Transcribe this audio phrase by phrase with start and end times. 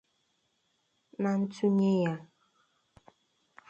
[1.21, 2.13] Na ntụnye ya